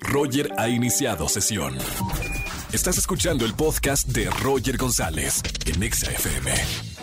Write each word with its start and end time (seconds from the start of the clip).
Roger 0.00 0.50
ha 0.58 0.68
iniciado 0.68 1.28
sesión. 1.28 1.74
Estás 2.72 2.98
escuchando 2.98 3.44
el 3.44 3.54
podcast 3.54 4.08
de 4.08 4.28
Roger 4.42 4.76
González 4.76 5.42
en 5.66 5.82
Exa 5.82 6.10
FM. 6.10 6.50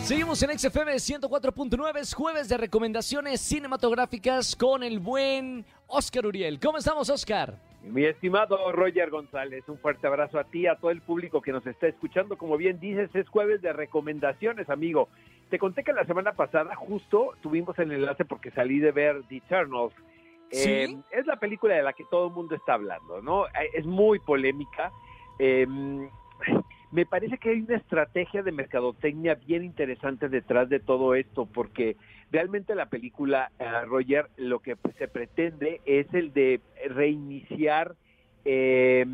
Seguimos 0.03 0.43
en 0.43 0.57
XFM 0.57 0.93
104.9, 0.93 1.97
es 1.99 2.13
jueves 2.13 2.49
de 2.49 2.57
recomendaciones 2.57 3.41
cinematográficas 3.41 4.55
con 4.55 4.83
el 4.83 4.99
buen 4.99 5.65
Oscar 5.87 6.27
Uriel. 6.27 6.59
¿Cómo 6.59 6.77
estamos, 6.77 7.09
Oscar? 7.09 7.57
Mi 7.81 8.03
estimado 8.05 8.71
Roger 8.71 9.09
González, 9.09 9.63
un 9.67 9.77
fuerte 9.77 10.07
abrazo 10.07 10.39
a 10.39 10.43
ti, 10.43 10.67
a 10.67 10.75
todo 10.75 10.91
el 10.91 11.01
público 11.01 11.41
que 11.41 11.51
nos 11.51 11.65
está 11.65 11.87
escuchando. 11.87 12.37
Como 12.37 12.57
bien 12.57 12.79
dices, 12.79 13.09
es 13.13 13.27
jueves 13.29 13.61
de 13.61 13.73
recomendaciones, 13.73 14.69
amigo. 14.69 15.09
Te 15.49 15.59
conté 15.59 15.83
que 15.83 15.93
la 15.93 16.05
semana 16.05 16.33
pasada 16.33 16.75
justo 16.75 17.33
tuvimos 17.41 17.77
el 17.79 17.91
enlace 17.91 18.25
porque 18.25 18.51
salí 18.51 18.79
de 18.79 18.91
ver 18.91 19.23
The 19.29 19.37
Eternals. 19.37 19.93
Eh, 20.55 20.95
es 21.11 21.25
la 21.25 21.37
película 21.37 21.75
de 21.75 21.83
la 21.83 21.93
que 21.93 22.05
todo 22.05 22.27
el 22.27 22.33
mundo 22.33 22.55
está 22.55 22.73
hablando, 22.73 23.21
¿no? 23.21 23.47
Eh, 23.47 23.71
Es 23.73 23.85
muy 23.85 24.19
polémica. 24.19 24.91
Eh, 25.39 25.67
me 26.91 27.05
parece 27.05 27.37
que 27.37 27.49
hay 27.49 27.61
una 27.61 27.75
estrategia 27.75 28.41
de 28.41 28.51
mercadotecnia 28.51 29.35
bien 29.35 29.63
interesante 29.63 30.29
detrás 30.29 30.69
de 30.69 30.79
todo 30.79 31.13
esto, 31.15 31.45
porque 31.45 31.97
realmente 32.31 32.73
la 32.73 32.85
película, 32.85 33.51
eh, 33.59 33.65
Roger, 33.85 34.29
lo 34.37 34.59
que 34.59 34.77
se 34.97 35.07
pretende 35.07 35.81
es 35.85 36.11
el 36.13 36.31
de 36.33 36.61
reiniciar, 36.89 37.95
eh, 38.45 39.05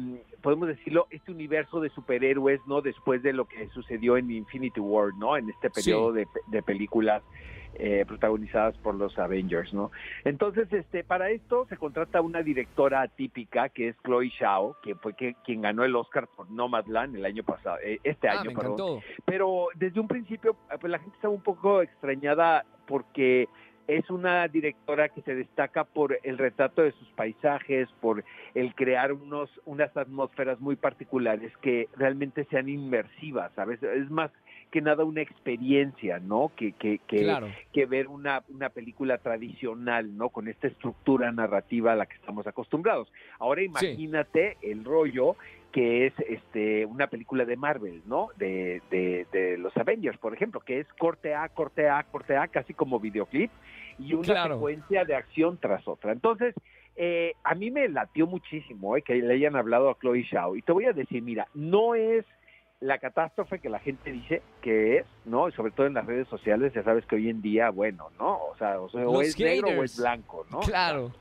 podemos 0.41 0.67
decirlo, 0.67 1.07
este 1.09 1.31
universo 1.31 1.79
de 1.79 1.89
superhéroes, 1.89 2.59
¿no? 2.67 2.81
Después 2.81 3.23
de 3.23 3.33
lo 3.33 3.45
que 3.45 3.67
sucedió 3.69 4.17
en 4.17 4.29
Infinity 4.31 4.79
War, 4.79 5.13
¿no? 5.17 5.37
En 5.37 5.49
este 5.49 5.69
periodo 5.69 6.11
de, 6.13 6.27
de 6.47 6.61
películas 6.63 7.23
eh, 7.75 8.03
protagonizadas 8.05 8.77
por 8.79 8.95
los 8.95 9.17
Avengers, 9.17 9.73
¿no? 9.73 9.91
Entonces, 10.25 10.71
este, 10.73 11.03
para 11.05 11.29
esto 11.29 11.65
se 11.69 11.77
contrata 11.77 12.19
una 12.21 12.43
directora 12.43 13.01
atípica 13.01 13.69
que 13.69 13.87
es 13.89 13.95
Chloe 14.03 14.29
Zhao, 14.37 14.75
que 14.83 14.95
fue 14.95 15.13
que, 15.15 15.35
quien 15.45 15.61
ganó 15.61 15.85
el 15.85 15.95
Oscar 15.95 16.27
por 16.27 16.51
Nomadland 16.51 17.15
el 17.15 17.23
año 17.25 17.43
pasado, 17.43 17.77
eh, 17.81 17.99
este 18.03 18.27
Ah, 18.27 18.41
año, 18.41 18.51
me 18.51 18.55
perdón. 18.57 18.73
encantó. 18.73 18.99
Pero 19.25 19.67
desde 19.75 19.99
un 20.01 20.07
principio, 20.09 20.57
eh, 20.69 20.75
pues 20.81 20.91
la 20.91 20.99
gente 20.99 21.15
estaba 21.15 21.33
un 21.33 21.41
poco 21.43 21.81
extrañada 21.81 22.65
porque 22.87 23.47
es 23.87 24.09
una 24.09 24.47
directora 24.47 25.09
que 25.09 25.21
se 25.21 25.35
destaca 25.35 25.83
por 25.83 26.17
el 26.23 26.37
retrato 26.37 26.81
de 26.81 26.91
sus 26.93 27.07
paisajes, 27.09 27.89
por 27.99 28.23
el 28.53 28.73
crear 28.75 29.11
unos, 29.13 29.49
unas 29.65 29.95
atmósferas 29.95 30.59
muy 30.59 30.75
particulares 30.75 31.51
que 31.61 31.89
realmente 31.95 32.45
sean 32.45 32.69
inmersivas, 32.69 33.51
¿sabes? 33.55 33.81
Es 33.83 34.09
más 34.09 34.31
que 34.71 34.81
nada 34.81 35.03
una 35.03 35.21
experiencia, 35.21 36.19
¿no? 36.19 36.51
Que, 36.55 36.71
que, 36.71 36.99
que, 37.05 37.23
Claro. 37.23 37.47
que 37.73 37.85
ver 37.85 38.07
una, 38.07 38.43
una 38.49 38.69
película 38.69 39.17
tradicional, 39.17 40.15
¿no? 40.17 40.29
Con 40.29 40.47
esta 40.47 40.67
estructura 40.67 41.31
narrativa 41.31 41.91
a 41.91 41.95
la 41.95 42.05
que 42.05 42.15
estamos 42.15 42.47
acostumbrados. 42.47 43.11
Ahora 43.37 43.61
imagínate 43.63 44.57
el 44.61 44.83
rollo 44.85 45.35
que 45.71 46.07
es 46.07 46.13
este 46.27 46.85
una 46.85 47.07
película 47.07 47.45
de 47.45 47.55
Marvel, 47.57 48.01
¿no? 48.05 48.29
De, 48.37 48.81
de, 48.89 49.25
de 49.31 49.57
los 49.57 49.75
Avengers, 49.77 50.17
por 50.17 50.33
ejemplo, 50.33 50.59
que 50.61 50.79
es 50.79 50.87
corte 50.97 51.33
A, 51.35 51.47
corte 51.49 51.87
A, 51.89 52.03
corte 52.03 52.35
A, 52.35 52.47
casi 52.47 52.73
como 52.73 52.99
videoclip, 52.99 53.51
y 53.99 54.13
una 54.13 54.23
Claro. 54.23 54.55
secuencia 54.55 55.05
de 55.05 55.15
acción 55.15 55.57
tras 55.61 55.87
otra. 55.87 56.11
Entonces, 56.11 56.55
eh, 56.97 57.33
a 57.43 57.55
mí 57.55 57.71
me 57.71 57.87
latió 57.87 58.27
muchísimo 58.27 58.97
eh, 58.97 59.01
que 59.01 59.15
le 59.15 59.33
hayan 59.33 59.55
hablado 59.55 59.89
a 59.89 59.97
Chloe 59.99 60.25
Zhao. 60.29 60.55
Y 60.57 60.61
te 60.61 60.71
voy 60.73 60.85
a 60.85 60.93
decir, 60.93 61.21
mira, 61.21 61.47
no 61.53 61.95
es 61.95 62.25
la 62.81 62.97
catástrofe 62.97 63.59
que 63.59 63.69
la 63.69 63.79
gente 63.79 64.11
dice 64.11 64.41
que 64.61 64.97
es, 64.97 65.05
¿no? 65.25 65.47
Y 65.47 65.51
sobre 65.53 65.71
todo 65.71 65.85
en 65.87 65.93
las 65.93 66.05
redes 66.05 66.27
sociales, 66.27 66.73
ya 66.73 66.83
sabes 66.83 67.05
que 67.05 67.15
hoy 67.15 67.29
en 67.29 67.41
día, 67.41 67.69
bueno, 67.69 68.09
¿no? 68.19 68.37
O 68.45 68.55
sea, 68.57 68.79
o, 68.81 68.89
sea, 68.89 69.07
o 69.07 69.21
es 69.21 69.39
negro 69.39 69.69
o 69.69 69.83
es 69.83 69.97
blanco, 69.99 70.45
¿no? 70.51 70.59
Claro. 70.61 71.11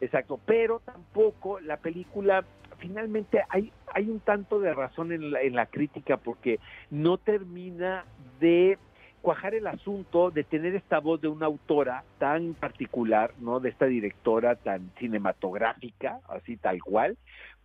Exacto, 0.00 0.38
pero 0.44 0.80
tampoco 0.80 1.60
la 1.60 1.78
película, 1.78 2.44
finalmente 2.78 3.42
hay, 3.48 3.72
hay 3.94 4.10
un 4.10 4.20
tanto 4.20 4.60
de 4.60 4.74
razón 4.74 5.12
en 5.12 5.30
la, 5.30 5.40
en 5.40 5.54
la 5.54 5.66
crítica 5.66 6.16
porque 6.18 6.60
no 6.90 7.16
termina 7.18 8.04
de 8.38 8.78
cuajar 9.22 9.54
el 9.54 9.68
asunto 9.68 10.30
de 10.32 10.42
tener 10.44 10.74
esta 10.74 10.98
voz 10.98 11.20
de 11.20 11.28
una 11.28 11.46
autora 11.46 12.02
tan 12.18 12.54
particular, 12.54 13.32
¿no? 13.38 13.60
De 13.60 13.68
esta 13.70 13.86
directora 13.86 14.56
tan 14.56 14.90
cinematográfica, 14.98 16.20
así 16.28 16.56
tal 16.56 16.82
cual, 16.82 17.16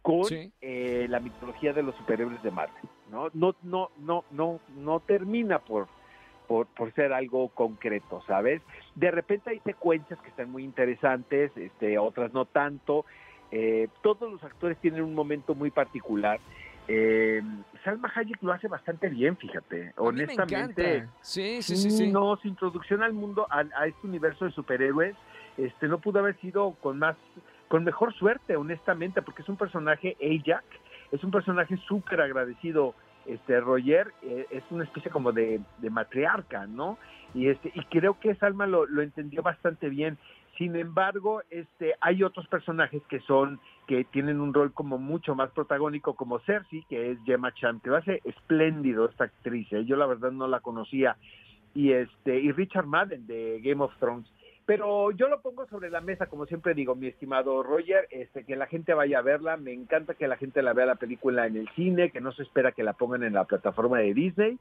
con 0.02 0.26
Sí. 0.26 0.52
eh, 0.62 1.08
la 1.10 1.20
mitología 1.20 1.74
de 1.74 1.82
los 1.84 1.96
superhéroes 1.96 2.42
de 2.44 2.52
Marvel, 2.52 2.84
¿no? 3.12 3.30
No, 3.34 3.56
no, 3.64 3.90
no, 4.00 4.24
no, 4.32 4.60
no 4.76 5.00
termina 5.00 5.60
por, 5.60 5.88
por, 6.48 6.68
por 6.68 6.94
ser 6.94 7.14
algo 7.14 7.50
concreto, 7.50 8.22
¿sabes? 8.28 8.62
De 8.96 9.12
repente 9.12 9.52
hay 9.52 9.60
secuencias 9.60 10.20
que 10.22 10.30
están 10.30 10.50
muy 10.50 10.64
interesantes, 10.64 11.52
este, 11.56 11.98
otras 11.98 12.34
no 12.34 12.46
tanto. 12.46 13.06
Eh, 13.52 13.88
todos 14.02 14.32
los 14.32 14.44
actores 14.44 14.78
tienen 14.80 15.04
un 15.04 15.14
momento 15.14 15.56
muy 15.56 15.72
particular. 15.72 16.40
Eh, 16.90 17.42
Salma 17.84 18.12
Hayek 18.16 18.42
lo 18.42 18.54
hace 18.54 18.68
bastante 18.68 19.10
bien, 19.10 19.36
fíjate. 19.38 19.94
Honestamente. 19.98 21.08
Sí, 21.22 21.62
sí, 21.62 21.76
sí, 21.76 21.92
sí. 21.92 22.12
no, 22.12 22.38
su 22.38 22.48
introducción 22.48 23.04
al 23.04 23.14
mundo, 23.14 23.46
a, 23.50 23.66
a 23.76 23.88
este 23.88 24.08
universo 24.08 24.46
de 24.46 24.52
superhéroes, 24.52 25.16
este, 25.58 25.88
no 25.88 26.00
pudo 26.00 26.20
haber 26.20 26.40
sido 26.40 26.72
con 26.82 27.00
más, 27.00 27.18
con 27.68 27.84
mejor 27.84 28.14
suerte, 28.14 28.56
honestamente, 28.56 29.22
porque 29.22 29.42
es 29.42 29.50
un 29.50 29.58
personaje, 29.58 30.16
Ajax, 30.22 30.66
es 31.12 31.24
un 31.24 31.32
personaje 31.32 31.78
súper 31.88 32.22
agradecido, 32.22 32.94
este, 33.26 33.60
Roger, 33.60 34.14
eh, 34.22 34.46
es 34.52 34.64
una 34.70 34.84
especie 34.84 35.12
como 35.12 35.32
de, 35.32 35.62
matriarca, 35.90 36.66
¿no? 36.66 36.98
Y 37.34 37.48
este, 37.48 37.72
y 37.76 37.84
creo 37.86 38.20
que 38.20 38.36
Salma 38.36 38.66
lo, 38.68 38.86
lo 38.86 39.02
entendió 39.02 39.44
bastante 39.44 39.90
bien. 39.90 40.18
Sin 40.58 40.76
embargo, 40.76 41.44
este, 41.52 41.94
hay 42.02 42.24
otros 42.24 42.48
personajes 42.48 43.04
que 43.10 43.20
son, 43.22 43.60
que 43.86 44.06
tienen 44.06 44.42
un 44.42 44.54
rol 44.54 44.74
como 44.74 44.98
mucho 44.98 45.36
más 45.36 45.52
protagónico, 45.52 46.16
como 46.16 46.40
Cersei, 46.40 46.84
que 46.90 47.12
es 47.12 47.20
Gemma 47.26 47.54
Chan, 47.54 47.80
que 47.80 47.92
lo 47.92 47.98
hace 47.98 48.22
espléndido 48.24 49.06
esta 49.06 49.26
actriz, 49.26 49.72
¿eh? 49.72 49.86
yo 49.86 49.96
la 49.98 50.08
verdad 50.08 50.32
no 50.32 50.48
la 50.48 50.62
conocía, 50.62 51.16
y 51.76 51.92
este, 51.92 52.40
y 52.40 52.52
Richard 52.52 52.88
Madden 52.88 53.28
de 53.28 53.62
Game 53.62 53.84
of 53.84 53.96
Thrones. 54.00 54.28
Pero 54.68 55.12
yo 55.12 55.30
lo 55.30 55.40
pongo 55.40 55.66
sobre 55.68 55.90
la 55.90 56.02
mesa, 56.02 56.26
como 56.26 56.46
siempre 56.46 56.74
digo, 56.74 56.94
mi 56.94 57.08
estimado 57.08 57.64
Roger, 57.64 58.06
este, 58.12 58.44
que 58.44 58.58
la 58.58 58.68
gente 58.68 58.94
vaya 58.94 59.20
a 59.20 59.22
verla. 59.22 59.56
Me 59.56 59.72
encanta 59.72 60.14
que 60.14 60.28
la 60.28 60.36
gente 60.36 60.62
la 60.62 60.74
vea 60.74 60.86
la 60.86 60.96
película 60.96 61.48
en 61.48 61.56
el 61.56 61.70
cine, 61.70 62.12
que 62.12 62.20
no 62.20 62.34
se 62.34 62.44
espera 62.44 62.74
que 62.74 62.84
la 62.84 62.92
pongan 62.92 63.24
en 63.24 63.34
la 63.34 63.46
plataforma 63.46 64.00
de 64.00 64.14
Disney. 64.14 64.60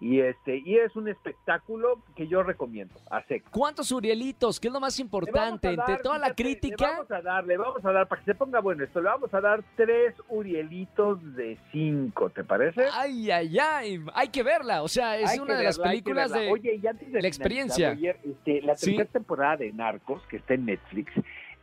Y 0.00 0.20
este, 0.20 0.62
y 0.64 0.76
es 0.78 0.94
un 0.94 1.08
espectáculo 1.08 2.00
que 2.14 2.28
yo 2.28 2.44
recomiendo, 2.44 2.94
a 3.10 3.20
seco. 3.24 3.48
¿Cuántos 3.52 3.90
Urielitos? 3.90 4.60
¿Qué 4.60 4.68
es 4.68 4.72
lo 4.72 4.78
más 4.78 5.00
importante? 5.00 5.74
dar, 5.74 5.90
Entre 5.90 6.02
toda 6.04 6.18
la 6.18 6.26
fíjate, 6.26 6.44
Le 6.44 6.50
crítica. 6.56 6.90
vamos 6.92 7.10
a 7.10 7.20
dar, 7.20 7.44
le 7.44 7.56
vamos 7.56 7.84
a 7.84 7.90
dar, 7.92 8.06
para 8.06 8.20
que 8.22 8.26
se 8.30 8.34
ponga 8.36 8.60
bueno 8.60 8.84
esto, 8.84 9.00
le 9.00 9.08
vamos 9.08 9.34
a 9.34 9.40
dar 9.40 9.64
tres 9.76 10.14
Urielitos 10.28 11.18
de 11.34 11.58
cinco, 11.72 12.30
¿te 12.30 12.44
parece? 12.44 12.84
Ay, 12.92 13.28
ay, 13.30 13.58
ay. 13.58 14.00
Hay 14.14 14.28
que 14.28 14.44
verla. 14.44 14.82
O 14.84 14.88
sea, 14.88 15.18
es 15.18 15.30
Hay 15.30 15.40
una 15.40 15.56
de 15.56 15.64
las 15.64 15.76
verla, 15.78 15.90
películas 15.90 16.32
de. 16.32 16.50
Oye, 16.52 16.76
y 16.80 16.86
antes 16.86 17.10
de 17.12 17.20
la 17.20 17.26
experiencia. 17.28 17.92
Este, 17.92 18.62
la 18.62 18.76
Sí. 18.76 18.86
tercera 18.96 19.10
temporada 19.10 19.56
de 19.58 19.72
Narcos, 19.72 20.22
que 20.28 20.36
está 20.36 20.54
en 20.54 20.66
Netflix, 20.66 21.12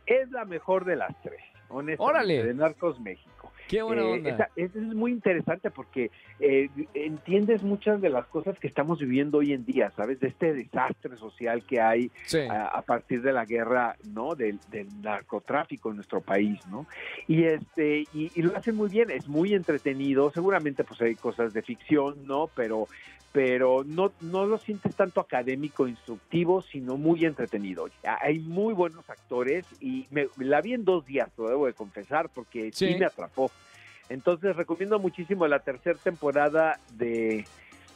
es 0.04 0.30
la 0.30 0.44
mejor 0.44 0.84
de 0.84 0.96
las 0.96 1.10
tres, 1.22 1.40
honestamente, 1.68 2.02
Órale. 2.02 2.44
de 2.44 2.54
Narcos 2.54 3.00
México. 3.00 3.45
Qué 3.68 3.82
buena 3.82 4.02
Eh, 4.02 4.04
onda. 4.12 4.30
esa- 4.30 4.50
esa 4.56 4.78
es 4.78 4.84
muy 4.94 5.10
interesante 5.12 5.70
porque 5.70 6.10
eh, 6.38 6.68
entiendes 6.94 7.62
muchas 7.62 8.00
de 8.00 8.10
las 8.10 8.26
cosas 8.26 8.58
que 8.58 8.66
estamos 8.66 8.98
viviendo 9.00 9.38
hoy 9.38 9.52
en 9.52 9.64
día, 9.64 9.90
¿sabes? 9.96 10.20
De 10.20 10.28
este 10.28 10.52
desastre 10.54 11.16
social 11.16 11.64
que 11.64 11.80
hay 11.80 12.10
Sí. 12.26 12.38
a, 12.40 12.66
a 12.66 12.82
partir 12.82 13.22
de 13.22 13.32
la 13.32 13.44
guerra, 13.44 13.96
¿no? 14.12 14.34
Del, 14.34 14.58
del 14.70 14.86
narcotráfico 15.02 15.90
en 15.90 15.96
nuestro 15.96 16.20
país, 16.20 16.60
¿no? 16.68 16.86
Y 17.26 17.44
este 17.44 18.04
y, 18.12 18.30
y 18.34 18.42
lo 18.42 18.56
hacen 18.56 18.76
muy 18.76 18.88
bien, 18.88 19.10
es 19.10 19.28
muy 19.28 19.54
entretenido. 19.54 20.30
Seguramente 20.30 20.84
pues 20.84 21.00
hay 21.02 21.14
cosas 21.14 21.52
de 21.52 21.62
ficción, 21.62 22.26
¿no? 22.26 22.48
Pero 22.54 22.86
pero 23.36 23.84
no 23.84 24.12
no 24.22 24.46
lo 24.46 24.56
sientes 24.56 24.96
tanto 24.96 25.20
académico, 25.20 25.86
instructivo, 25.86 26.62
sino 26.62 26.96
muy 26.96 27.26
entretenido. 27.26 27.86
Hay 28.22 28.38
muy 28.38 28.72
buenos 28.72 29.10
actores 29.10 29.66
y 29.78 30.06
me, 30.10 30.28
la 30.38 30.62
vi 30.62 30.72
en 30.72 30.86
dos 30.86 31.04
días, 31.04 31.28
lo 31.36 31.46
debo 31.50 31.66
de 31.66 31.74
confesar, 31.74 32.30
porque 32.30 32.70
sí, 32.72 32.94
Sí. 32.94 32.96
me 32.98 33.04
atrapó. 33.04 33.50
Entonces 34.08 34.56
recomiendo 34.56 34.98
muchísimo 34.98 35.46
la 35.46 35.58
tercera 35.58 35.98
temporada 36.02 36.80
de, 36.94 37.44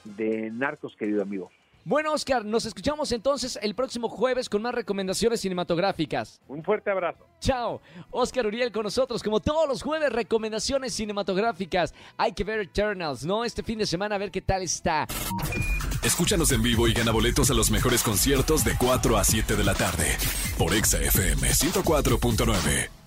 de 0.05 0.51
Narcos, 0.51 0.95
querido 0.95 1.23
amigo. 1.23 1.51
Bueno, 1.87 2.13
Oscar, 2.13 2.45
nos 2.45 2.67
escuchamos 2.67 3.11
entonces 3.11 3.59
el 3.63 3.75
próximo 3.75 4.11
jueves 4.11 4.51
con 4.51 4.61
más 4.61 4.75
recomendaciones 4.75 5.41
cinematográficas. 5.41 6.39
Un 6.49 6.63
fuerte 6.63 6.91
abrazo. 6.91 7.27
Chao. 7.41 7.81
Oscar 8.11 8.47
Uriel 8.47 8.71
con 8.71 8.85
nosotros, 8.85 9.23
como 9.23 9.41
todos 9.41 9.69
los 9.69 9.83
jueves, 9.83 10.13
recomendaciones 10.13 10.95
cinematográficas. 10.95 11.95
Hay 12.17 12.33
que 12.33 12.45
ver 12.45 12.61
Eternals, 12.61 13.25
¿no? 13.25 13.45
Este 13.45 13.63
fin 13.63 13.79
de 13.79 13.87
semana 13.87 14.15
a 14.15 14.19
ver 14.19 14.31
qué 14.31 14.43
tal 14.43 14.63
está. 14.63 15.07
Escúchanos 16.03 16.53
en 16.53 16.63
vivo 16.63 16.89
y 16.89 16.95
gana 16.95 17.13
boletos 17.13 17.51
a 17.51 17.55
los 17.55 17.71
mejores 17.71 18.03
conciertos 18.03 18.65
de 18.65 18.77
4 18.79 19.19
a 19.19 19.25
7 19.25 19.57
de 19.57 19.65
la 19.65 19.75
tarde 19.75 20.17
por 20.57 20.75
Exa 20.75 20.99
FM 20.99 21.49
104.9. 21.51 23.00